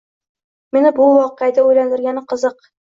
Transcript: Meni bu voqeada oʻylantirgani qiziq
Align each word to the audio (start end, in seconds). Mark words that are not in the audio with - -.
Meni 0.79 0.93
bu 1.01 1.11
voqeada 1.19 1.69
oʻylantirgani 1.71 2.29
qiziq 2.35 2.71